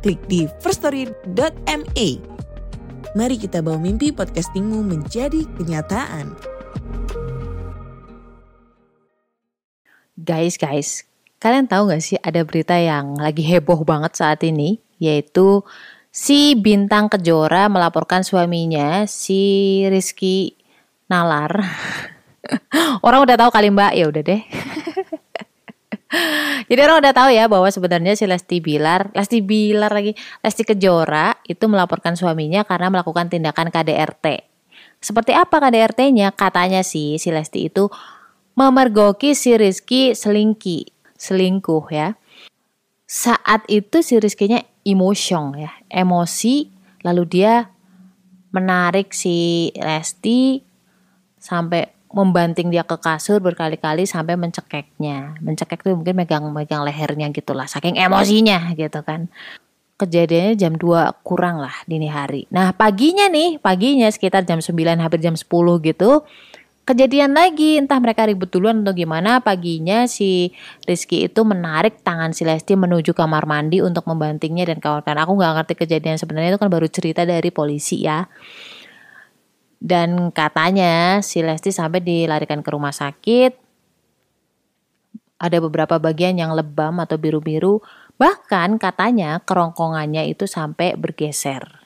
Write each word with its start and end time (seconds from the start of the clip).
klik 0.00 0.20
di 0.26 0.48
firststory.me. 0.64 2.08
Mari 3.12 3.36
kita 3.36 3.60
bawa 3.60 3.76
mimpi 3.76 4.10
podcastingmu 4.10 4.80
menjadi 4.80 5.44
kenyataan. 5.60 6.32
Guys, 10.20 10.56
guys, 10.60 11.04
kalian 11.40 11.68
tahu 11.68 11.92
gak 11.92 12.04
sih 12.04 12.16
ada 12.20 12.44
berita 12.44 12.76
yang 12.76 13.16
lagi 13.16 13.40
heboh 13.44 13.84
banget 13.84 14.16
saat 14.16 14.40
ini, 14.44 14.80
yaitu 15.00 15.64
si 16.12 16.56
bintang 16.56 17.08
kejora 17.08 17.68
melaporkan 17.72 18.20
suaminya, 18.20 19.08
si 19.08 19.82
Rizky 19.88 20.54
Nalar. 21.08 21.50
Orang 23.06 23.24
udah 23.24 23.36
tahu 23.36 23.50
kali 23.52 23.68
mbak, 23.72 23.92
ya 23.96 24.04
udah 24.06 24.22
deh. 24.22 24.42
Jadi 26.70 26.80
orang 26.82 27.02
udah 27.02 27.14
tahu 27.14 27.30
ya 27.30 27.46
bahwa 27.46 27.70
sebenarnya 27.70 28.18
si 28.18 28.26
Lesti 28.26 28.58
Bilar, 28.58 29.14
Lesti 29.14 29.38
Bilar 29.42 29.90
lagi, 29.94 30.12
Lesti 30.42 30.66
Kejora 30.66 31.38
itu 31.46 31.64
melaporkan 31.70 32.18
suaminya 32.18 32.66
karena 32.66 32.90
melakukan 32.90 33.30
tindakan 33.30 33.70
KDRT. 33.70 34.50
Seperti 35.00 35.32
apa 35.32 35.62
KDRT-nya? 35.62 36.34
Katanya 36.34 36.84
sih 36.84 37.16
si 37.16 37.30
Lesti 37.32 37.70
itu 37.72 37.88
memergoki 38.58 39.32
si 39.32 39.56
Rizky 39.56 40.12
selingki, 40.12 40.90
selingkuh 41.16 41.86
ya. 41.88 42.18
Saat 43.06 43.66
itu 43.66 44.04
si 44.04 44.20
Rizkynya 44.20 44.62
emotion 44.86 45.56
ya, 45.58 45.72
emosi 45.90 46.70
lalu 47.02 47.22
dia 47.26 47.70
menarik 48.50 49.14
si 49.14 49.70
Lesti 49.74 50.62
sampai 51.40 51.99
membanting 52.10 52.74
dia 52.74 52.82
ke 52.82 52.98
kasur 52.98 53.38
berkali-kali 53.38 54.02
sampai 54.02 54.34
mencekeknya. 54.34 55.38
Mencekek 55.38 55.86
tuh 55.86 55.94
mungkin 55.94 56.18
megang-megang 56.18 56.82
lehernya 56.82 57.30
gitulah, 57.30 57.70
saking 57.70 57.94
emosinya 57.94 58.74
gitu 58.74 59.00
kan. 59.06 59.30
Kejadiannya 59.94 60.54
jam 60.58 60.74
2 60.74 61.22
kurang 61.22 61.62
lah 61.62 61.74
dini 61.86 62.10
hari. 62.10 62.50
Nah 62.50 62.74
paginya 62.74 63.30
nih, 63.30 63.62
paginya 63.62 64.10
sekitar 64.10 64.42
jam 64.42 64.58
9 64.58 64.74
hampir 64.98 65.20
jam 65.22 65.38
10 65.38 65.46
gitu. 65.86 66.26
Kejadian 66.88 67.36
lagi, 67.36 67.78
entah 67.78 68.02
mereka 68.02 68.26
ribut 68.26 68.50
duluan 68.50 68.82
atau 68.82 68.90
gimana, 68.90 69.38
paginya 69.38 70.10
si 70.10 70.50
Rizky 70.88 71.30
itu 71.30 71.46
menarik 71.46 72.02
tangan 72.02 72.34
si 72.34 72.42
Lesti 72.42 72.74
menuju 72.74 73.14
kamar 73.14 73.46
mandi 73.46 73.78
untuk 73.78 74.02
membantingnya 74.10 74.66
dan 74.66 74.82
kawan-kawan. 74.82 75.22
Aku 75.22 75.32
nggak 75.38 75.52
ngerti 75.62 75.74
kejadian 75.86 76.18
sebenarnya 76.18 76.56
itu 76.56 76.58
kan 76.58 76.66
baru 76.72 76.90
cerita 76.90 77.22
dari 77.22 77.54
polisi 77.54 78.02
ya 78.02 78.26
dan 79.80 80.28
katanya 80.28 81.24
si 81.24 81.40
Lesti 81.40 81.72
sampai 81.72 82.04
dilarikan 82.04 82.60
ke 82.60 82.68
rumah 82.68 82.92
sakit. 82.92 83.56
Ada 85.40 85.56
beberapa 85.56 85.96
bagian 85.96 86.36
yang 86.36 86.52
lebam 86.52 87.00
atau 87.00 87.16
biru-biru. 87.16 87.80
Bahkan 88.20 88.76
katanya 88.76 89.40
kerongkongannya 89.40 90.28
itu 90.28 90.44
sampai 90.44 90.92
bergeser. 91.00 91.80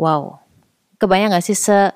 Wow. 0.00 0.40
Kebayang 0.96 1.36
gak 1.36 1.44
sih 1.44 1.56
se, 1.56 1.92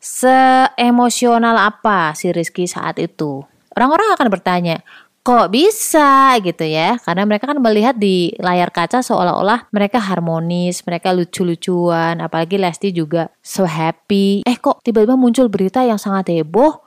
se 0.00 0.32
emosional 0.80 1.60
apa 1.60 2.16
si 2.16 2.32
Rizky 2.32 2.64
saat 2.64 2.96
itu? 2.96 3.44
Orang-orang 3.76 4.16
akan 4.16 4.28
bertanya, 4.32 4.80
kok 5.22 5.54
bisa 5.54 6.34
gitu 6.42 6.66
ya? 6.66 6.98
Karena 6.98 7.22
mereka 7.22 7.46
kan 7.46 7.58
melihat 7.62 7.94
di 7.94 8.34
layar 8.42 8.74
kaca 8.74 9.00
seolah-olah 9.00 9.70
mereka 9.70 10.02
harmonis 10.02 10.82
mereka 10.82 11.14
lucu-lucuan 11.14 12.18
apalagi 12.18 12.58
Lesti 12.58 12.90
juga 12.90 13.30
so 13.38 13.62
happy. 13.62 14.42
Eh 14.42 14.58
kok 14.58 14.82
tiba-tiba 14.82 15.14
muncul 15.14 15.46
berita 15.46 15.86
yang 15.86 15.98
sangat 15.98 16.34
heboh? 16.34 16.82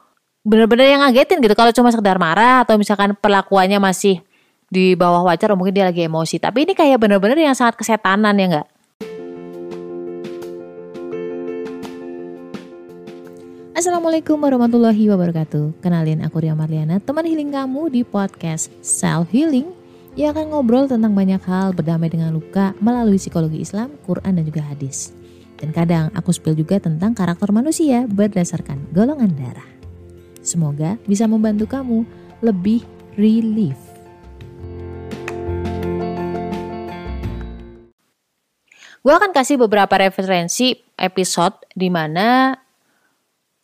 Bener-bener 0.45 0.93
yang 0.93 1.01
ngagetin 1.01 1.41
gitu. 1.41 1.55
Kalau 1.57 1.71
cuma 1.73 1.89
sekedar 1.89 2.21
marah 2.21 2.61
atau 2.61 2.77
misalkan 2.77 3.17
perlakuannya 3.17 3.81
masih 3.81 4.21
di 4.69 4.93
bawah 4.93 5.23
wajar 5.25 5.55
mungkin 5.55 5.73
dia 5.73 5.87
lagi 5.87 6.05
emosi. 6.05 6.37
Tapi 6.37 6.67
ini 6.67 6.77
kayak 6.77 6.99
bener-bener 7.01 7.39
yang 7.39 7.55
sangat 7.57 7.79
kesetanan 7.79 8.35
ya 8.37 8.45
enggak 8.51 8.67
Assalamualaikum 13.75 14.39
warahmatullahi 14.39 15.11
wabarakatuh. 15.11 15.83
Kenalin 15.83 16.23
aku 16.23 16.39
Ria 16.39 16.55
Marliana, 16.55 17.03
teman 17.03 17.27
healing 17.27 17.51
kamu 17.51 17.91
di 17.91 18.07
podcast 18.07 18.71
Self 18.79 19.27
Healing 19.35 19.67
Yang 20.15 20.31
akan 20.31 20.45
ngobrol 20.55 20.87
tentang 20.87 21.11
banyak 21.11 21.43
hal 21.43 21.75
berdamai 21.75 22.07
dengan 22.07 22.31
luka 22.31 22.71
melalui 22.79 23.19
psikologi 23.19 23.59
Islam, 23.59 23.99
Quran 24.07 24.39
dan 24.39 24.47
juga 24.47 24.63
hadis. 24.63 25.11
Dan 25.59 25.75
kadang 25.75 26.07
aku 26.15 26.31
spill 26.31 26.55
juga 26.55 26.79
tentang 26.79 27.11
karakter 27.11 27.51
manusia 27.51 28.07
berdasarkan 28.07 28.95
golongan 28.95 29.35
darah. 29.35 29.67
Semoga 30.39 30.95
bisa 31.03 31.27
membantu 31.27 31.67
kamu 31.67 32.07
lebih 32.39 32.79
relief. 33.19 33.75
Gue 39.03 39.11
akan 39.11 39.35
kasih 39.35 39.59
beberapa 39.59 39.99
referensi 39.99 40.79
episode 40.95 41.59
di 41.75 41.91
mana 41.91 42.55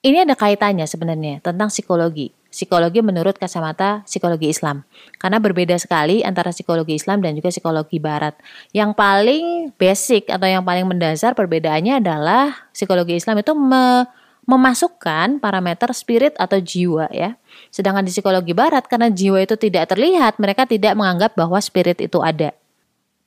ini 0.01 0.17
ada 0.25 0.33
kaitannya 0.33 0.85
sebenarnya 0.89 1.45
tentang 1.45 1.69
psikologi. 1.69 2.33
Psikologi 2.51 2.99
menurut 2.99 3.39
kacamata 3.39 4.03
psikologi 4.03 4.51
Islam. 4.51 4.83
Karena 5.15 5.39
berbeda 5.39 5.77
sekali 5.79 6.19
antara 6.19 6.51
psikologi 6.51 6.99
Islam 6.99 7.23
dan 7.23 7.37
juga 7.37 7.47
psikologi 7.47 7.95
barat. 8.01 8.35
Yang 8.75 8.91
paling 8.97 9.45
basic 9.79 10.27
atau 10.27 10.43
yang 10.49 10.65
paling 10.65 10.83
mendasar 10.83 11.31
perbedaannya 11.31 12.03
adalah 12.03 12.67
psikologi 12.75 13.15
Islam 13.15 13.39
itu 13.39 13.55
me 13.55 14.03
memasukkan 14.41 15.37
parameter 15.37 15.93
spirit 15.93 16.33
atau 16.35 16.57
jiwa 16.57 17.07
ya. 17.13 17.37
Sedangkan 17.69 18.03
di 18.03 18.11
psikologi 18.11 18.51
barat 18.57 18.89
karena 18.89 19.07
jiwa 19.07 19.37
itu 19.37 19.53
tidak 19.53 19.93
terlihat, 19.93 20.41
mereka 20.41 20.65
tidak 20.65 20.97
menganggap 20.97 21.37
bahwa 21.37 21.61
spirit 21.61 22.01
itu 22.01 22.19
ada. 22.19 22.51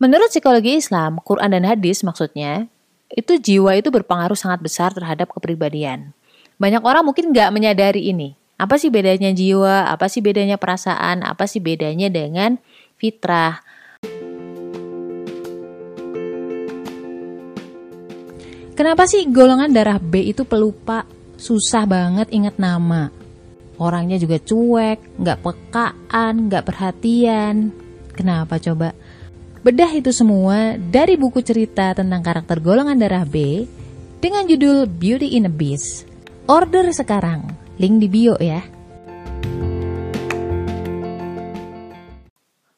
Menurut 0.03 0.29
psikologi 0.29 0.75
Islam, 0.75 1.23
Quran 1.23 1.55
dan 1.55 1.65
hadis 1.65 2.03
maksudnya, 2.03 2.67
itu 3.15 3.39
jiwa 3.39 3.79
itu 3.79 3.95
berpengaruh 3.95 4.35
sangat 4.35 4.59
besar 4.59 4.91
terhadap 4.91 5.31
kepribadian. 5.31 6.12
Banyak 6.55 6.83
orang 6.87 7.03
mungkin 7.03 7.35
nggak 7.35 7.51
menyadari 7.51 8.15
ini. 8.15 8.39
Apa 8.55 8.79
sih 8.79 8.87
bedanya 8.87 9.35
jiwa? 9.35 9.91
Apa 9.91 10.07
sih 10.07 10.23
bedanya 10.23 10.55
perasaan? 10.55 11.27
Apa 11.27 11.51
sih 11.51 11.59
bedanya 11.59 12.07
dengan 12.07 12.63
fitrah? 12.95 13.59
Kenapa 18.75 19.07
sih 19.07 19.27
golongan 19.31 19.71
darah 19.71 19.99
B 19.99 20.31
itu 20.31 20.47
pelupa? 20.47 21.07
Susah 21.35 21.87
banget 21.87 22.31
ingat 22.31 22.59
nama. 22.59 23.11
Orangnya 23.75 24.19
juga 24.23 24.39
cuek, 24.39 25.19
nggak 25.19 25.43
pekaan, 25.43 26.47
nggak 26.47 26.67
perhatian. 26.67 27.75
Kenapa 28.15 28.63
coba? 28.63 28.95
Bedah 29.67 29.91
itu 29.91 30.15
semua 30.15 30.79
dari 30.79 31.19
buku 31.19 31.43
cerita 31.43 31.91
tentang 31.99 32.23
karakter 32.23 32.63
golongan 32.63 32.95
darah 32.95 33.27
B 33.27 33.67
dengan 34.23 34.47
judul 34.47 34.87
Beauty 34.87 35.35
in 35.35 35.51
a 35.51 35.53
Beast. 35.53 36.14
Order 36.44 36.93
sekarang, 36.93 37.41
link 37.81 38.05
di 38.05 38.09
bio 38.12 38.37
ya. 38.37 38.60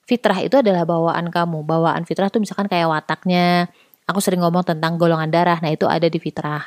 Fitrah 0.06 0.38
itu 0.38 0.54
adalah 0.54 0.86
bawaan 0.86 1.34
kamu. 1.34 1.66
Bawaan 1.66 2.06
fitrah 2.06 2.30
itu 2.30 2.38
misalkan 2.38 2.70
kayak 2.70 2.86
wataknya. 2.86 3.66
Aku 4.06 4.22
sering 4.22 4.38
ngomong 4.46 4.62
tentang 4.62 4.94
golongan 5.02 5.34
darah, 5.34 5.58
nah 5.58 5.74
itu 5.74 5.82
ada 5.90 6.06
di 6.06 6.14
fitrah. 6.22 6.62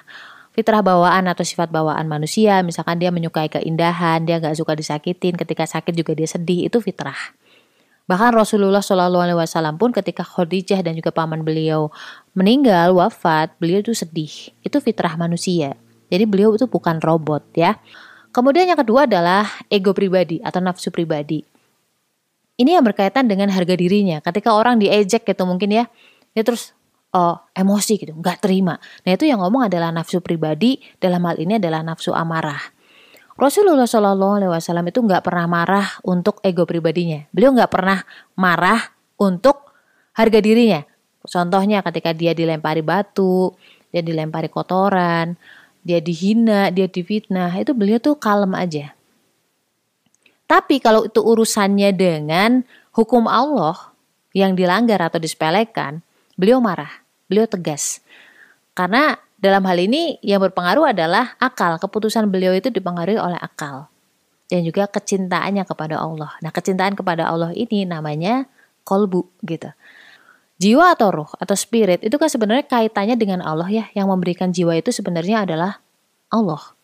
Fitrah 0.51 0.83
bawaan 0.83 1.31
atau 1.31 1.47
sifat 1.47 1.71
bawaan 1.71 2.03
manusia, 2.03 2.59
misalkan 2.67 2.99
dia 2.99 3.15
menyukai 3.15 3.47
keindahan, 3.47 4.27
dia 4.27 4.43
gak 4.43 4.59
suka 4.59 4.75
disakitin, 4.75 5.39
ketika 5.39 5.63
sakit 5.63 5.95
juga 5.95 6.11
dia 6.11 6.27
sedih, 6.27 6.67
itu 6.67 6.83
fitrah. 6.83 7.31
Bahkan 8.11 8.35
Rasulullah 8.35 8.83
Shallallahu 8.83 9.23
Alaihi 9.23 9.39
Wasallam 9.39 9.79
pun 9.79 9.95
ketika 9.95 10.27
Khadijah 10.27 10.83
dan 10.83 10.99
juga 10.99 11.15
paman 11.15 11.47
beliau 11.47 11.95
meninggal 12.35 12.91
wafat, 12.91 13.55
beliau 13.55 13.79
itu 13.79 13.95
sedih. 13.95 14.51
Itu 14.67 14.83
fitrah 14.83 15.15
manusia. 15.15 15.79
Jadi 16.09 16.23
beliau 16.25 16.57
itu 16.57 16.65
bukan 16.65 16.97
robot 16.99 17.45
ya. 17.53 17.77
Kemudian 18.29 18.69
yang 18.69 18.77
kedua 18.77 19.09
adalah 19.09 19.45
ego 19.69 19.93
pribadi 19.93 20.37
atau 20.41 20.61
nafsu 20.61 20.93
pribadi. 20.93 21.41
Ini 22.59 22.75
yang 22.77 22.85
berkaitan 22.85 23.25
dengan 23.25 23.47
harga 23.49 23.73
dirinya. 23.73 24.19
Ketika 24.19 24.53
orang 24.53 24.77
diejek 24.77 25.23
gitu 25.23 25.43
mungkin 25.47 25.71
ya, 25.71 25.85
dia 26.35 26.43
terus 26.43 26.75
oh, 27.15 27.39
emosi 27.55 27.93
gitu, 27.97 28.13
nggak 28.13 28.43
terima. 28.43 28.77
Nah 29.07 29.11
itu 29.15 29.25
yang 29.25 29.39
ngomong 29.41 29.71
adalah 29.71 29.89
nafsu 29.89 30.19
pribadi. 30.19 30.77
Dalam 30.99 31.23
hal 31.25 31.39
ini 31.39 31.57
adalah 31.57 31.81
nafsu 31.81 32.13
amarah. 32.13 32.59
Rasulullah 33.39 33.87
Shallallahu 33.87 34.43
Alaihi 34.43 34.51
Wasallam 34.51 34.91
itu 34.91 34.99
nggak 34.99 35.23
pernah 35.23 35.47
marah 35.47 35.87
untuk 36.03 36.43
ego 36.43 36.67
pribadinya. 36.67 37.23
Beliau 37.31 37.55
nggak 37.55 37.71
pernah 37.71 38.03
marah 38.35 38.91
untuk 39.15 39.71
harga 40.11 40.39
dirinya. 40.43 40.83
Contohnya 41.23 41.79
ketika 41.79 42.11
dia 42.11 42.35
dilempari 42.35 42.83
batu, 42.83 43.55
dia 43.95 44.03
dilempari 44.03 44.51
kotoran, 44.51 45.39
dia 45.83 45.99
dihina, 46.03 46.69
dia 46.69 46.85
difitnah, 46.85 47.55
itu 47.55 47.71
beliau 47.71 47.97
tuh 48.01 48.15
kalem 48.19 48.51
aja. 48.55 48.93
Tapi 50.49 50.81
kalau 50.81 51.05
itu 51.05 51.21
urusannya 51.21 51.93
dengan 51.93 52.65
hukum 52.97 53.29
Allah 53.29 53.93
yang 54.33 54.57
dilanggar 54.57 54.97
atau 54.97 55.21
disepelekan, 55.21 56.01
beliau 56.33 56.57
marah, 56.57 56.89
beliau 57.29 57.45
tegas. 57.45 58.01
Karena 58.73 59.13
dalam 59.39 59.63
hal 59.63 59.77
ini 59.79 60.19
yang 60.19 60.43
berpengaruh 60.43 60.91
adalah 60.91 61.37
akal. 61.39 61.79
Keputusan 61.79 62.27
beliau 62.27 62.51
itu 62.51 62.67
dipengaruhi 62.67 63.15
oleh 63.15 63.39
akal. 63.39 63.87
Dan 64.49 64.65
juga 64.65 64.89
kecintaannya 64.89 65.61
kepada 65.63 66.01
Allah. 66.01 66.33
Nah 66.41 66.49
kecintaan 66.49 66.97
kepada 66.97 67.29
Allah 67.29 67.53
ini 67.53 67.85
namanya 67.85 68.49
kolbu 68.81 69.29
gitu. 69.45 69.69
Jiwa 70.59 70.91
atau 70.91 71.07
roh 71.09 71.31
atau 71.39 71.55
spirit 71.55 72.03
itu 72.03 72.19
kan 72.19 72.27
sebenarnya 72.27 72.67
kaitannya 72.67 73.15
dengan 73.15 73.39
Allah 73.39 73.71
ya. 73.71 73.85
Yang 73.95 74.07
memberikan 74.11 74.51
jiwa 74.51 74.75
itu 74.75 74.91
sebenarnya 74.91 75.47
adalah 75.47 75.79
Allah. 76.27 76.75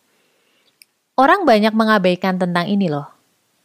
Orang 1.19 1.44
banyak 1.44 1.75
mengabaikan 1.75 2.39
tentang 2.39 2.72
ini 2.72 2.88
loh. 2.88 3.12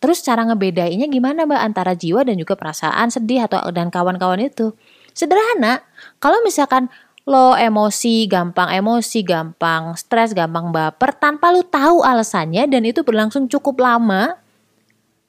Terus 0.03 0.25
cara 0.27 0.43
ngebedainnya 0.49 1.07
gimana 1.07 1.47
mbak 1.47 1.61
antara 1.63 1.93
jiwa 1.95 2.27
dan 2.27 2.35
juga 2.41 2.57
perasaan 2.57 3.13
sedih 3.13 3.47
atau 3.47 3.63
dan 3.71 3.93
kawan-kawan 3.93 4.43
itu? 4.43 4.75
Sederhana, 5.15 5.85
kalau 6.19 6.41
misalkan 6.43 6.89
lo 7.29 7.53
emosi, 7.55 8.25
gampang 8.27 8.73
emosi, 8.73 9.21
gampang 9.23 9.95
stres, 9.95 10.33
gampang 10.33 10.73
baper 10.73 11.15
tanpa 11.15 11.53
lo 11.53 11.63
tahu 11.63 12.03
alasannya 12.03 12.67
dan 12.67 12.83
itu 12.83 13.05
berlangsung 13.05 13.47
cukup 13.47 13.79
lama. 13.79 14.41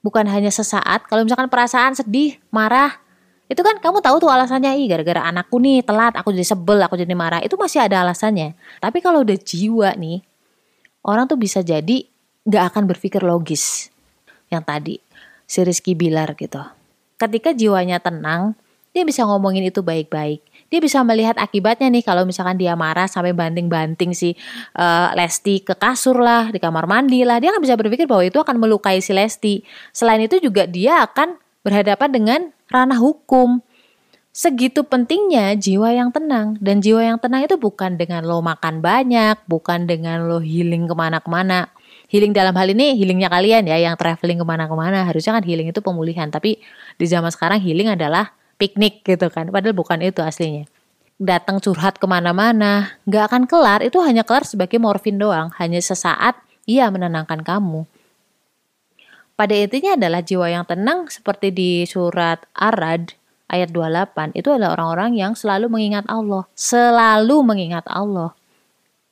Bukan 0.02 0.26
hanya 0.26 0.50
sesaat, 0.50 1.06
kalau 1.06 1.22
misalkan 1.28 1.52
perasaan 1.52 1.94
sedih, 1.94 2.42
marah, 2.50 2.98
itu 3.52 3.60
kan 3.60 3.76
kamu 3.84 4.00
tahu 4.00 4.24
tuh 4.24 4.32
alasannya, 4.32 4.80
ih 4.80 4.88
gara-gara 4.88 5.28
anakku 5.28 5.60
nih 5.60 5.84
telat, 5.84 6.16
aku 6.16 6.32
jadi 6.32 6.48
sebel, 6.48 6.80
aku 6.80 6.96
jadi 6.96 7.12
marah, 7.12 7.44
itu 7.44 7.60
masih 7.60 7.84
ada 7.84 8.08
alasannya. 8.08 8.56
Tapi 8.80 9.04
kalau 9.04 9.28
udah 9.28 9.36
jiwa 9.36 9.92
nih, 10.00 10.24
orang 11.04 11.28
tuh 11.28 11.36
bisa 11.36 11.60
jadi 11.60 12.08
gak 12.48 12.72
akan 12.72 12.88
berpikir 12.88 13.20
logis. 13.20 13.92
Yang 14.48 14.64
tadi, 14.64 14.96
si 15.44 15.60
Rizky 15.68 16.00
Bilar 16.00 16.32
gitu. 16.40 16.64
Ketika 17.20 17.52
jiwanya 17.52 18.00
tenang, 18.00 18.56
dia 18.96 19.04
bisa 19.04 19.28
ngomongin 19.28 19.68
itu 19.68 19.84
baik-baik 19.84 20.48
dia 20.72 20.80
bisa 20.80 21.04
melihat 21.04 21.36
akibatnya 21.36 21.92
nih 21.92 22.00
kalau 22.00 22.24
misalkan 22.24 22.56
dia 22.56 22.80
marah 22.80 23.04
sampai 23.04 23.36
banting-banting 23.36 24.16
si 24.16 24.32
uh, 24.80 25.12
Lesti 25.12 25.60
ke 25.60 25.76
kasur 25.76 26.16
lah 26.24 26.48
di 26.48 26.64
kamar 26.64 26.88
mandi 26.88 27.28
lah 27.28 27.44
dia 27.44 27.52
kan 27.52 27.60
bisa 27.60 27.76
berpikir 27.76 28.08
bahwa 28.08 28.24
itu 28.24 28.40
akan 28.40 28.56
melukai 28.56 29.04
si 29.04 29.12
Lesti 29.12 29.68
selain 29.92 30.24
itu 30.24 30.40
juga 30.40 30.64
dia 30.64 31.04
akan 31.04 31.36
berhadapan 31.62 32.10
dengan 32.10 32.40
ranah 32.72 32.98
hukum 32.98 33.60
segitu 34.32 34.88
pentingnya 34.88 35.60
jiwa 35.60 35.92
yang 35.92 36.10
tenang 36.10 36.56
dan 36.64 36.80
jiwa 36.80 37.04
yang 37.04 37.20
tenang 37.20 37.44
itu 37.44 37.60
bukan 37.60 38.00
dengan 38.00 38.24
lo 38.24 38.40
makan 38.40 38.80
banyak 38.80 39.44
bukan 39.46 39.86
dengan 39.86 40.24
lo 40.26 40.40
healing 40.40 40.88
ke 40.88 40.96
mana-kemana 40.96 41.68
healing 42.08 42.32
dalam 42.32 42.56
hal 42.56 42.72
ini 42.72 42.96
healingnya 42.96 43.28
kalian 43.28 43.68
ya 43.68 43.76
yang 43.76 44.00
traveling 44.00 44.40
ke 44.40 44.46
mana-kemana 44.48 45.04
harusnya 45.04 45.36
kan 45.36 45.44
healing 45.44 45.68
itu 45.68 45.84
pemulihan 45.84 46.32
tapi 46.32 46.64
di 46.96 47.06
zaman 47.06 47.28
sekarang 47.28 47.60
healing 47.60 47.92
adalah 47.92 48.32
piknik 48.62 49.02
gitu 49.02 49.34
kan. 49.34 49.50
Padahal 49.50 49.74
bukan 49.74 49.98
itu 50.06 50.22
aslinya. 50.22 50.70
Datang 51.18 51.58
curhat 51.58 51.98
ke 51.98 52.06
mana-mana, 52.06 52.94
nggak 53.10 53.24
akan 53.34 53.44
kelar, 53.50 53.82
itu 53.82 53.98
hanya 54.06 54.22
kelar 54.22 54.46
sebagai 54.46 54.78
morfin 54.78 55.18
doang. 55.18 55.50
Hanya 55.58 55.82
sesaat 55.82 56.38
ia 56.70 56.86
menenangkan 56.94 57.42
kamu. 57.42 57.90
Pada 59.42 59.58
intinya 59.58 59.98
adalah 59.98 60.22
jiwa 60.22 60.54
yang 60.54 60.70
tenang 60.70 61.10
seperti 61.10 61.50
di 61.50 61.82
surat 61.90 62.46
Ar-Rad 62.54 63.18
ayat 63.50 63.74
28 63.74 64.38
itu 64.38 64.54
adalah 64.54 64.78
orang-orang 64.78 65.18
yang 65.18 65.34
selalu 65.34 65.66
mengingat 65.66 66.06
Allah. 66.06 66.46
Selalu 66.54 67.42
mengingat 67.42 67.82
Allah. 67.90 68.38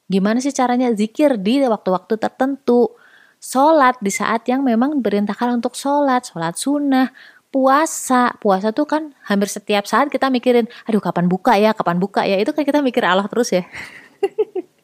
Gimana 0.06 0.38
sih 0.38 0.54
caranya 0.54 0.94
zikir 0.94 1.42
di 1.42 1.66
waktu-waktu 1.66 2.22
tertentu? 2.22 2.94
Sholat 3.42 3.98
di 4.06 4.14
saat 4.14 4.46
yang 4.46 4.62
memang 4.62 5.02
berintahkan 5.02 5.66
untuk 5.66 5.74
sholat, 5.74 6.30
sholat 6.30 6.54
sunnah, 6.62 7.10
puasa 7.50 8.38
puasa 8.38 8.70
tuh 8.70 8.86
kan 8.86 9.18
hampir 9.26 9.50
setiap 9.50 9.90
saat 9.90 10.14
kita 10.14 10.30
mikirin 10.30 10.70
aduh 10.86 11.02
kapan 11.02 11.26
buka 11.26 11.58
ya 11.58 11.74
kapan 11.74 11.98
buka 11.98 12.22
ya 12.22 12.38
itu 12.38 12.54
kan 12.54 12.62
kita 12.62 12.86
mikir 12.86 13.02
Allah 13.02 13.26
terus 13.26 13.50
ya 13.50 13.66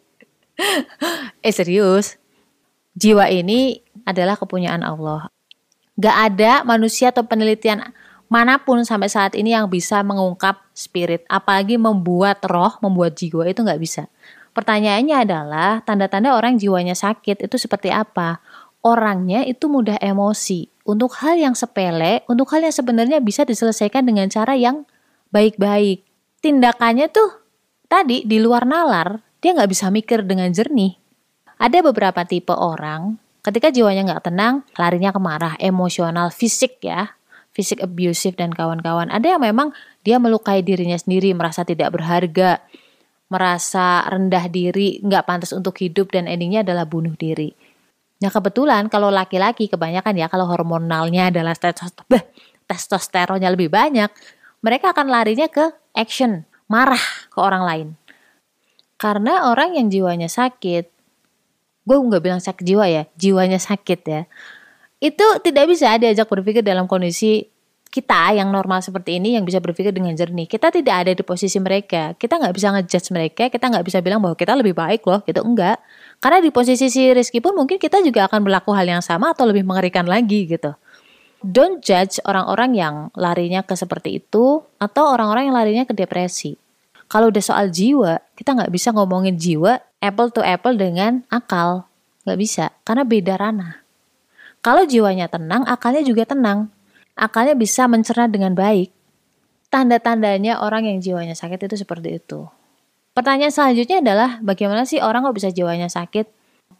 eh 1.45 1.53
serius 1.53 2.17
jiwa 2.97 3.29
ini 3.29 3.85
adalah 4.09 4.33
kepunyaan 4.33 4.81
Allah 4.81 5.29
gak 5.95 6.17
ada 6.31 6.63
manusia 6.67 7.09
atau 7.09 7.23
penelitian 7.23 7.81
mana 8.25 8.57
pun 8.57 8.81
sampai 8.81 9.07
saat 9.07 9.33
ini 9.37 9.53
yang 9.53 9.69
bisa 9.69 10.01
mengungkap 10.01 10.57
spirit 10.73 11.23
apalagi 11.29 11.77
membuat 11.77 12.41
roh 12.49 12.73
membuat 12.81 13.13
jiwa 13.15 13.45
itu 13.45 13.61
nggak 13.61 13.77
bisa 13.77 14.09
pertanyaannya 14.57 15.15
adalah 15.29 15.71
tanda-tanda 15.85 16.33
orang 16.33 16.57
jiwanya 16.57 16.97
sakit 16.97 17.45
itu 17.45 17.55
seperti 17.61 17.93
apa 17.93 18.41
orangnya 18.81 19.45
itu 19.45 19.69
mudah 19.69 20.01
emosi 20.01 20.73
untuk 20.85 21.17
hal 21.19 21.35
yang 21.41 21.57
sepele, 21.57 22.21
untuk 22.29 22.53
hal 22.53 22.61
yang 22.61 22.71
sebenarnya 22.71 23.17
bisa 23.17 23.41
diselesaikan 23.41 24.05
dengan 24.05 24.29
cara 24.29 24.53
yang 24.53 24.85
baik-baik. 25.33 26.05
Tindakannya 26.45 27.09
tuh 27.09 27.41
tadi 27.89 28.21
di 28.21 28.37
luar 28.37 28.69
nalar, 28.69 29.25
dia 29.41 29.57
nggak 29.57 29.69
bisa 29.73 29.89
mikir 29.89 30.21
dengan 30.21 30.53
jernih. 30.53 30.93
Ada 31.57 31.81
beberapa 31.81 32.21
tipe 32.29 32.53
orang, 32.53 33.17
ketika 33.45 33.69
jiwanya 33.69 34.01
nggak 34.09 34.33
tenang, 34.33 34.65
larinya 34.73 35.13
kemarah, 35.13 35.53
emosional, 35.61 36.33
fisik 36.33 36.81
ya, 36.81 37.13
fisik 37.53 37.77
abusive 37.85 38.33
dan 38.33 38.49
kawan-kawan. 38.49 39.13
Ada 39.13 39.37
yang 39.37 39.41
memang 39.45 39.69
dia 40.01 40.17
melukai 40.17 40.65
dirinya 40.65 40.97
sendiri, 40.97 41.29
merasa 41.37 41.61
tidak 41.61 41.93
berharga, 41.93 42.65
merasa 43.29 44.01
rendah 44.09 44.49
diri, 44.49 44.97
nggak 45.05 45.23
pantas 45.29 45.53
untuk 45.53 45.77
hidup 45.77 46.09
dan 46.09 46.25
endingnya 46.25 46.65
adalah 46.65 46.89
bunuh 46.89 47.13
diri. 47.13 47.53
Nah 48.25 48.33
kebetulan 48.33 48.89
kalau 48.89 49.13
laki-laki 49.13 49.69
kebanyakan 49.69 50.17
ya 50.17 50.25
kalau 50.25 50.49
hormonalnya 50.49 51.29
adalah 51.29 51.53
testosteronnya 52.65 53.53
lebih 53.53 53.69
banyak, 53.69 54.09
mereka 54.65 54.97
akan 54.97 55.13
larinya 55.13 55.45
ke 55.45 55.69
action, 55.93 56.49
marah 56.65 57.01
ke 57.29 57.37
orang 57.37 57.63
lain. 57.63 57.87
Karena 58.95 59.51
orang 59.51 59.75
yang 59.75 59.91
jiwanya 59.91 60.31
sakit, 60.31 60.94
gue 61.85 61.95
nggak 61.95 62.23
bilang 62.25 62.41
sakit 62.41 62.65
jiwa 62.65 62.85
ya, 62.89 63.03
jiwanya 63.15 63.61
sakit 63.61 64.01
ya, 64.09 64.21
itu 64.99 65.25
tidak 65.45 65.69
bisa 65.69 65.93
diajak 66.01 66.25
berpikir 66.25 66.65
dalam 66.65 66.89
kondisi 66.89 67.45
kita 67.95 68.35
yang 68.35 68.51
normal 68.51 68.83
seperti 68.83 69.23
ini 69.23 69.39
yang 69.39 69.47
bisa 69.47 69.63
berpikir 69.63 69.95
dengan 69.95 70.11
jernih. 70.19 70.51
Kita 70.51 70.67
tidak 70.67 71.07
ada 71.07 71.11
di 71.15 71.23
posisi 71.23 71.55
mereka. 71.63 72.11
Kita 72.19 72.35
nggak 72.35 72.51
bisa 72.51 72.67
ngejudge 72.75 73.07
mereka. 73.15 73.47
Kita 73.47 73.71
nggak 73.71 73.87
bisa 73.87 74.03
bilang 74.03 74.19
bahwa 74.19 74.35
kita 74.35 74.51
lebih 74.51 74.75
baik 74.75 75.07
loh. 75.07 75.23
Gitu 75.23 75.39
enggak. 75.39 75.79
Karena 76.19 76.43
di 76.43 76.51
posisi 76.51 76.91
si 76.91 77.07
Rizky 77.15 77.39
pun 77.39 77.55
mungkin 77.55 77.79
kita 77.79 78.03
juga 78.03 78.27
akan 78.27 78.43
berlaku 78.43 78.75
hal 78.75 78.83
yang 78.83 78.99
sama 78.99 79.31
atau 79.31 79.47
lebih 79.47 79.63
mengerikan 79.63 80.03
lagi 80.03 80.43
gitu. 80.43 80.75
Don't 81.39 81.79
judge 81.79 82.19
orang-orang 82.27 82.75
yang 82.75 82.95
larinya 83.15 83.63
ke 83.63 83.79
seperti 83.79 84.19
itu 84.19 84.65
atau 84.75 85.03
orang-orang 85.15 85.47
yang 85.47 85.55
larinya 85.55 85.83
ke 85.87 85.95
depresi. 85.95 86.59
Kalau 87.05 87.29
udah 87.29 87.43
soal 87.43 87.69
jiwa, 87.69 88.17
kita 88.33 88.57
nggak 88.57 88.73
bisa 88.73 88.89
ngomongin 88.89 89.37
jiwa 89.37 89.77
apple 90.01 90.29
to 90.33 90.41
apple 90.41 90.73
dengan 90.73 91.21
akal. 91.29 91.85
Nggak 92.25 92.39
bisa, 92.41 92.65
karena 92.81 93.03
beda 93.05 93.33
ranah. 93.37 93.85
Kalau 94.65 94.81
jiwanya 94.81 95.29
tenang, 95.29 95.61
akalnya 95.69 96.01
juga 96.01 96.25
tenang. 96.25 96.73
Akalnya 97.13 97.53
bisa 97.53 97.85
mencerna 97.85 98.25
dengan 98.25 98.57
baik. 98.57 98.89
Tanda-tandanya 99.69 100.57
orang 100.65 100.89
yang 100.89 100.97
jiwanya 100.97 101.37
sakit 101.37 101.69
itu 101.69 101.85
seperti 101.85 102.17
itu. 102.17 102.49
Pertanyaan 103.13 103.53
selanjutnya 103.53 104.01
adalah 104.01 104.41
bagaimana 104.41 104.83
sih 104.83 104.99
orang 104.99 105.21
kok 105.23 105.37
bisa 105.37 105.53
jiwanya 105.53 105.87
sakit? 105.87 106.25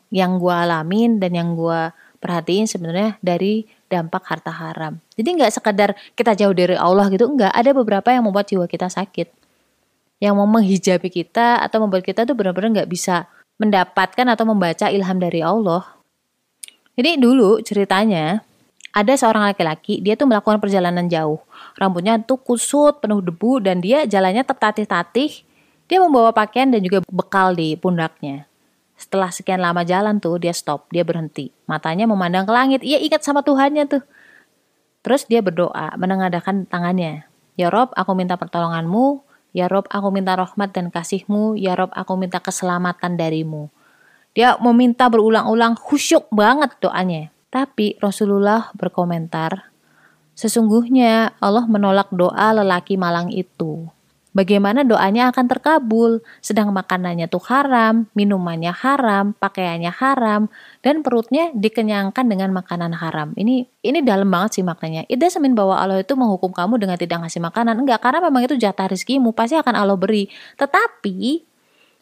Yang 0.09 0.31
gue 0.41 0.55
alamin 0.55 1.21
dan 1.21 1.31
yang 1.37 1.53
gue 1.53 1.93
perhatiin 2.19 2.65
sebenarnya 2.65 3.21
dari 3.21 3.69
dampak 3.85 4.25
harta 4.25 4.49
haram. 4.49 4.97
Jadi 5.13 5.29
nggak 5.37 5.53
sekedar 5.53 5.93
kita 6.17 6.33
jauh 6.33 6.57
dari 6.57 6.73
Allah 6.73 7.05
gitu, 7.13 7.29
enggak. 7.29 7.53
Ada 7.53 7.71
beberapa 7.71 8.09
yang 8.09 8.25
membuat 8.25 8.49
jiwa 8.49 8.65
kita 8.65 8.89
sakit. 8.89 9.44
Yang 10.25 10.33
mau 10.41 10.49
menghijabi 10.49 11.13
kita 11.13 11.61
atau 11.61 11.85
membuat 11.85 12.01
kita 12.01 12.25
tuh 12.25 12.33
benar-benar 12.33 12.81
nggak 12.81 12.89
bisa 12.89 13.29
mendapatkan 13.61 14.25
atau 14.25 14.49
membaca 14.49 14.89
ilham 14.89 15.21
dari 15.21 15.45
Allah. 15.45 15.85
Jadi 16.97 17.21
dulu 17.21 17.61
ceritanya 17.61 18.41
ada 18.89 19.13
seorang 19.13 19.53
laki-laki, 19.53 20.01
dia 20.01 20.17
tuh 20.17 20.25
melakukan 20.25 20.57
perjalanan 20.57 21.05
jauh. 21.05 21.37
Rambutnya 21.77 22.17
tuh 22.17 22.41
kusut, 22.41 23.03
penuh 23.03 23.21
debu, 23.21 23.61
dan 23.61 23.83
dia 23.83 24.07
jalannya 24.09 24.41
tertatih-tatih 24.41 25.45
dia 25.85 26.01
membawa 26.01 26.33
pakaian 26.33 26.73
dan 26.73 26.81
juga 26.81 27.05
bekal 27.05 27.53
di 27.53 27.77
pundaknya. 27.77 28.49
Setelah 28.97 29.29
sekian 29.29 29.61
lama 29.61 29.85
jalan 29.85 30.17
tuh, 30.17 30.41
dia 30.41 30.55
stop, 30.55 30.89
dia 30.89 31.05
berhenti. 31.05 31.53
Matanya 31.69 32.09
memandang 32.09 32.47
ke 32.47 32.53
langit, 32.53 32.81
ia 32.81 32.97
ingat 32.97 33.21
sama 33.21 33.45
Tuhannya 33.45 33.85
tuh. 33.85 34.03
Terus 35.05 35.29
dia 35.29 35.45
berdoa, 35.45 35.93
menengadahkan 35.99 36.65
tangannya. 36.65 37.29
Ya 37.53 37.69
Rob, 37.69 37.93
aku 37.93 38.17
minta 38.17 38.33
pertolonganmu. 38.39 39.21
Ya 39.55 39.71
Rob, 39.71 39.87
aku 39.87 40.11
minta 40.11 40.35
rahmat 40.35 40.75
dan 40.75 40.91
kasihmu. 40.91 41.55
Ya 41.55 41.79
Rob, 41.79 41.95
aku 41.95 42.19
minta 42.19 42.43
keselamatan 42.43 43.15
darimu. 43.15 43.71
Dia 44.35 44.59
meminta 44.59 45.07
berulang-ulang, 45.07 45.79
khusyuk 45.79 46.27
banget 46.27 46.75
doanya. 46.83 47.31
Tapi 47.47 47.95
Rasulullah 48.03 48.67
berkomentar, 48.75 49.71
sesungguhnya 50.35 51.39
Allah 51.39 51.63
menolak 51.71 52.11
doa 52.11 52.51
lelaki 52.51 52.99
malang 52.99 53.31
itu. 53.31 53.87
Bagaimana 54.35 54.83
doanya 54.83 55.31
akan 55.31 55.47
terkabul. 55.47 56.19
Sedang 56.43 56.75
makanannya 56.75 57.31
tuh 57.31 57.41
haram, 57.47 58.05
minumannya 58.13 58.75
haram, 58.75 59.31
pakaiannya 59.39 59.89
haram, 59.95 60.51
dan 60.83 61.01
perutnya 61.01 61.49
dikenyangkan 61.55 62.27
dengan 62.27 62.51
makanan 62.51 62.91
haram. 62.99 63.31
Ini 63.39 63.65
ini 63.81 63.99
dalam 64.03 64.27
banget 64.27 64.59
sih 64.59 64.63
maknanya. 64.67 65.07
Itu 65.07 65.23
doesn't 65.23 65.55
bahwa 65.55 65.79
Allah 65.79 66.03
itu 66.03 66.13
menghukum 66.13 66.51
kamu 66.51 66.75
dengan 66.77 66.99
tidak 66.99 67.23
ngasih 67.25 67.41
makanan. 67.41 67.79
Enggak, 67.79 68.03
karena 68.03 68.19
memang 68.27 68.43
itu 68.43 68.59
jatah 68.59 68.91
rizkimu, 68.91 69.31
pasti 69.31 69.55
akan 69.55 69.73
Allah 69.73 69.95
beri. 69.95 70.27
Tetapi 70.59 71.17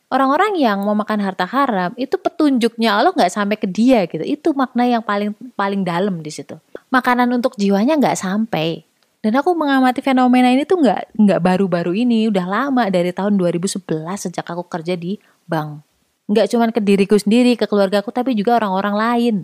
orang-orang 0.10 0.58
yang 0.58 0.82
mau 0.82 0.98
makan 0.98 1.22
harta 1.22 1.46
haram 1.46 1.94
itu 1.98 2.18
petunjuknya 2.18 2.98
Allah 2.98 3.14
nggak 3.14 3.32
sampai 3.32 3.56
ke 3.62 3.70
dia 3.70 4.10
gitu. 4.10 4.26
Itu 4.26 4.58
makna 4.58 4.90
yang 4.90 5.06
paling 5.06 5.38
paling 5.54 5.86
dalam 5.86 6.20
di 6.26 6.34
situ. 6.34 6.58
Makanan 6.90 7.30
untuk 7.34 7.54
jiwanya 7.58 7.98
nggak 7.98 8.18
sampai 8.18 8.93
dan 9.24 9.40
aku 9.40 9.56
mengamati 9.56 10.04
fenomena 10.04 10.52
ini 10.52 10.68
tuh 10.68 10.84
nggak 10.84 11.16
nggak 11.16 11.40
baru-baru 11.40 11.96
ini, 11.96 12.28
udah 12.28 12.44
lama 12.44 12.92
dari 12.92 13.16
tahun 13.16 13.40
2011 13.40 13.80
sejak 14.20 14.44
aku 14.44 14.68
kerja 14.68 15.00
di 15.00 15.16
bank. 15.48 15.80
Nggak 16.28 16.52
cuma 16.52 16.68
ke 16.76 16.84
diriku 16.84 17.16
sendiri, 17.16 17.56
ke 17.56 17.64
keluarga 17.64 18.04
aku, 18.04 18.12
tapi 18.12 18.36
juga 18.36 18.60
orang-orang 18.60 18.96
lain. 19.00 19.36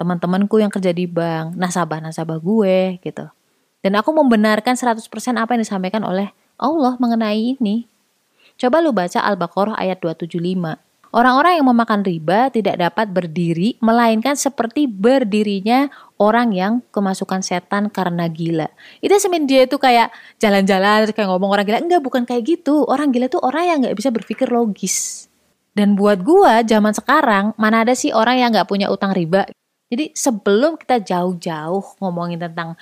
Teman-temanku 0.00 0.56
yang 0.56 0.72
kerja 0.72 0.96
di 0.96 1.04
bank, 1.04 1.52
nasabah-nasabah 1.52 2.40
gue 2.40 2.96
gitu. 3.04 3.28
Dan 3.84 3.92
aku 4.00 4.16
membenarkan 4.16 4.72
100% 4.72 5.04
apa 5.36 5.52
yang 5.52 5.60
disampaikan 5.60 6.00
oleh 6.00 6.32
Allah 6.56 6.96
mengenai 6.96 7.60
ini. 7.60 7.84
Coba 8.56 8.80
lu 8.80 8.96
baca 8.96 9.20
Al-Baqarah 9.20 9.76
ayat 9.76 10.00
275. 10.00 10.80
Orang-orang 11.14 11.62
yang 11.62 11.70
memakan 11.70 12.02
riba 12.02 12.50
tidak 12.50 12.74
dapat 12.74 13.06
berdiri, 13.06 13.78
melainkan 13.78 14.34
seperti 14.34 14.90
berdirinya 14.90 15.86
orang 16.18 16.50
yang 16.50 16.72
kemasukan 16.90 17.38
setan 17.38 17.86
karena 17.86 18.26
gila. 18.26 18.66
Itu 18.98 19.14
semen 19.22 19.46
dia 19.46 19.62
itu 19.62 19.78
kayak 19.78 20.10
jalan-jalan, 20.42 21.06
kayak 21.14 21.30
ngomong 21.30 21.54
orang 21.54 21.70
gila. 21.70 21.78
Enggak, 21.78 22.02
bukan 22.02 22.26
kayak 22.26 22.42
gitu. 22.58 22.82
Orang 22.90 23.14
gila 23.14 23.30
itu 23.30 23.38
orang 23.38 23.62
yang 23.62 23.78
nggak 23.86 23.94
bisa 23.94 24.10
berpikir 24.10 24.50
logis. 24.50 25.30
Dan 25.70 25.94
buat 25.94 26.18
gua, 26.26 26.66
zaman 26.66 26.90
sekarang, 26.90 27.54
mana 27.54 27.86
ada 27.86 27.94
sih 27.94 28.10
orang 28.10 28.42
yang 28.42 28.50
nggak 28.50 28.66
punya 28.66 28.90
utang 28.90 29.14
riba. 29.14 29.46
Jadi 29.94 30.10
sebelum 30.18 30.74
kita 30.74 30.98
jauh-jauh 30.98 32.02
ngomongin 32.02 32.42
tentang 32.42 32.74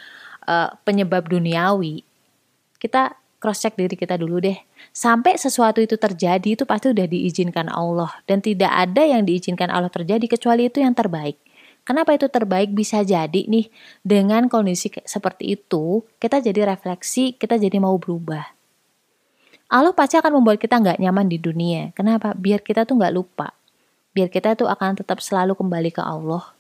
uh, 0.49 0.73
penyebab 0.89 1.29
duniawi, 1.29 2.01
kita 2.81 3.13
cross 3.43 3.59
check 3.59 3.75
diri 3.75 3.99
kita 3.99 4.15
dulu 4.15 4.39
deh. 4.39 4.55
Sampai 4.95 5.35
sesuatu 5.35 5.83
itu 5.83 5.99
terjadi 5.99 6.55
itu 6.55 6.63
pasti 6.63 6.95
udah 6.95 7.11
diizinkan 7.11 7.67
Allah 7.67 8.15
dan 8.31 8.39
tidak 8.39 8.71
ada 8.71 9.03
yang 9.03 9.27
diizinkan 9.27 9.67
Allah 9.67 9.91
terjadi 9.91 10.31
kecuali 10.31 10.71
itu 10.71 10.79
yang 10.79 10.95
terbaik. 10.95 11.35
Kenapa 11.83 12.15
itu 12.15 12.31
terbaik 12.31 12.71
bisa 12.71 13.03
jadi 13.03 13.43
nih 13.51 13.67
dengan 14.07 14.47
kondisi 14.47 14.87
seperti 15.03 15.59
itu 15.59 16.07
kita 16.23 16.39
jadi 16.39 16.71
refleksi, 16.71 17.35
kita 17.35 17.59
jadi 17.59 17.83
mau 17.83 17.99
berubah. 17.99 18.55
Allah 19.67 19.91
pasti 19.91 20.15
akan 20.15 20.39
membuat 20.39 20.63
kita 20.63 20.79
nggak 20.79 21.03
nyaman 21.03 21.27
di 21.27 21.43
dunia. 21.43 21.91
Kenapa? 21.99 22.39
Biar 22.39 22.63
kita 22.63 22.87
tuh 22.87 23.03
nggak 23.03 23.11
lupa. 23.11 23.51
Biar 24.15 24.31
kita 24.31 24.55
tuh 24.55 24.71
akan 24.71 25.03
tetap 25.03 25.19
selalu 25.19 25.59
kembali 25.59 25.91
ke 25.91 26.05
Allah. 26.05 26.55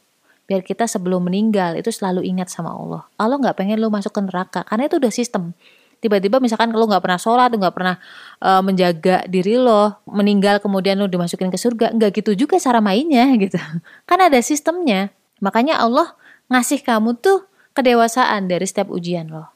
Biar 0.50 0.66
kita 0.66 0.90
sebelum 0.90 1.30
meninggal 1.30 1.78
itu 1.78 1.92
selalu 1.94 2.26
ingat 2.26 2.50
sama 2.50 2.74
Allah. 2.74 3.06
Allah 3.14 3.38
nggak 3.38 3.62
pengen 3.62 3.78
lu 3.78 3.92
masuk 3.92 4.10
ke 4.10 4.20
neraka 4.26 4.66
karena 4.66 4.90
itu 4.90 4.98
udah 4.98 5.12
sistem 5.12 5.54
tiba-tiba 6.02 6.42
misalkan 6.42 6.74
kalau 6.74 6.90
nggak 6.90 6.98
pernah 6.98 7.20
sholat 7.22 7.54
nggak 7.54 7.74
pernah 7.74 7.96
uh, 8.42 8.58
menjaga 8.58 9.22
diri 9.30 9.54
lo 9.54 10.02
meninggal 10.10 10.58
kemudian 10.58 10.98
lo 10.98 11.06
dimasukin 11.06 11.46
ke 11.46 11.56
surga 11.56 11.94
nggak 11.94 12.10
gitu 12.18 12.34
juga 12.34 12.58
cara 12.58 12.82
mainnya 12.82 13.30
gitu. 13.42 13.56
Kan 14.04 14.18
ada 14.18 14.42
sistemnya. 14.42 15.14
Makanya 15.38 15.78
Allah 15.78 16.18
ngasih 16.50 16.82
kamu 16.82 17.22
tuh 17.22 17.46
kedewasaan 17.78 18.50
dari 18.50 18.66
setiap 18.66 18.90
ujian 18.90 19.30
lo. 19.30 19.46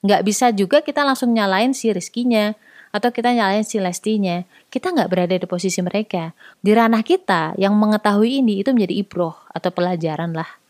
Nggak 0.00 0.22
bisa 0.24 0.48
juga 0.56 0.80
kita 0.80 1.04
langsung 1.04 1.36
nyalain 1.36 1.76
si 1.76 1.92
rizkinya 1.92 2.56
atau 2.88 3.12
kita 3.12 3.36
nyalain 3.36 3.68
si 3.68 3.76
lestinya. 3.76 4.40
Kita 4.72 4.88
nggak 4.96 5.08
berada 5.12 5.36
di 5.36 5.44
posisi 5.44 5.84
mereka. 5.84 6.32
Di 6.64 6.72
ranah 6.72 7.04
kita 7.04 7.52
yang 7.60 7.76
mengetahui 7.76 8.40
ini 8.40 8.64
itu 8.64 8.72
menjadi 8.72 9.04
ibroh 9.04 9.36
atau 9.52 9.68
pelajaran 9.68 10.32
lah 10.32 10.63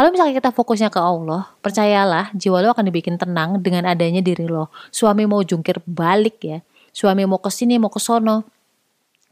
kalau 0.00 0.16
misalnya 0.16 0.32
kita 0.40 0.48
fokusnya 0.56 0.88
ke 0.88 0.96
Allah, 0.96 1.52
percayalah 1.60 2.32
jiwa 2.32 2.64
lo 2.64 2.72
akan 2.72 2.88
dibikin 2.88 3.20
tenang 3.20 3.60
dengan 3.60 3.84
adanya 3.84 4.24
diri 4.24 4.48
lo. 4.48 4.72
Suami 4.88 5.28
mau 5.28 5.44
jungkir 5.44 5.76
balik 5.84 6.40
ya, 6.40 6.64
suami 6.88 7.28
mau 7.28 7.36
ke 7.36 7.52
sini 7.52 7.76
mau 7.76 7.92
ke 7.92 8.00
sono, 8.00 8.48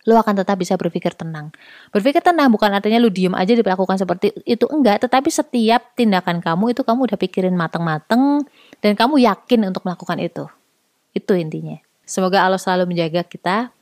lo 0.05 0.15
akan 0.21 0.45
tetap 0.45 0.61
bisa 0.61 0.77
berpikir 0.77 1.17
tenang. 1.17 1.57
Berpikir 1.89 2.21
tenang 2.21 2.53
bukan 2.53 2.69
artinya 2.69 3.01
lo 3.01 3.09
diem 3.09 3.33
aja 3.33 3.57
diperlakukan 3.57 3.97
seperti 3.97 4.37
itu 4.45 4.69
enggak, 4.69 5.09
tetapi 5.09 5.33
setiap 5.33 5.97
tindakan 5.97 6.45
kamu 6.45 6.77
itu 6.77 6.85
kamu 6.85 7.09
udah 7.09 7.17
pikirin 7.17 7.57
mateng-mateng 7.57 8.45
dan 8.85 8.93
kamu 8.93 9.25
yakin 9.25 9.73
untuk 9.73 9.89
melakukan 9.89 10.21
itu. 10.21 10.53
Itu 11.17 11.33
intinya. 11.33 11.81
Semoga 12.05 12.45
Allah 12.45 12.61
selalu 12.61 12.93
menjaga 12.93 13.25
kita. 13.25 13.73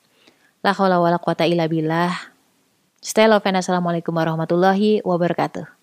La 0.62 0.71
haula 0.71 1.02
wala 1.02 1.19
quwata 1.19 1.50
illa 1.50 1.66
billah. 1.66 2.14
Stay 3.02 3.26
love 3.26 3.43
and 3.43 3.59
assalamualaikum 3.59 4.14
warahmatullahi 4.14 5.02
wabarakatuh. 5.02 5.75